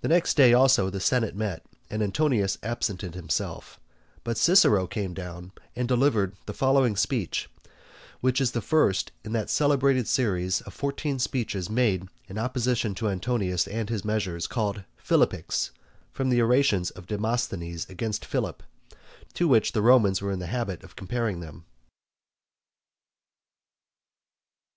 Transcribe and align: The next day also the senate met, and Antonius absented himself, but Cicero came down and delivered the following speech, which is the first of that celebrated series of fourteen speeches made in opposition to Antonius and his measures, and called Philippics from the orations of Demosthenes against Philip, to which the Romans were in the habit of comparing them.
The 0.00 0.08
next 0.08 0.36
day 0.36 0.52
also 0.52 0.90
the 0.90 0.98
senate 0.98 1.36
met, 1.36 1.64
and 1.88 2.02
Antonius 2.02 2.58
absented 2.60 3.14
himself, 3.14 3.78
but 4.24 4.36
Cicero 4.36 4.88
came 4.88 5.14
down 5.14 5.52
and 5.76 5.86
delivered 5.86 6.34
the 6.46 6.52
following 6.52 6.96
speech, 6.96 7.48
which 8.20 8.40
is 8.40 8.50
the 8.50 8.60
first 8.60 9.12
of 9.24 9.30
that 9.30 9.48
celebrated 9.48 10.08
series 10.08 10.60
of 10.62 10.74
fourteen 10.74 11.20
speeches 11.20 11.70
made 11.70 12.08
in 12.28 12.36
opposition 12.36 12.96
to 12.96 13.08
Antonius 13.08 13.68
and 13.68 13.90
his 13.90 14.04
measures, 14.04 14.46
and 14.46 14.50
called 14.50 14.82
Philippics 14.96 15.70
from 16.10 16.30
the 16.30 16.42
orations 16.42 16.90
of 16.90 17.06
Demosthenes 17.06 17.88
against 17.88 18.24
Philip, 18.24 18.60
to 19.34 19.46
which 19.46 19.70
the 19.70 19.82
Romans 19.82 20.20
were 20.20 20.32
in 20.32 20.40
the 20.40 20.46
habit 20.48 20.82
of 20.82 20.96
comparing 20.96 21.38
them. 21.38 21.64